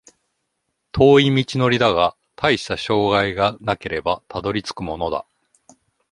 [0.93, 5.27] 遠い道のりだが、たいした障害がなければたどり着くものだ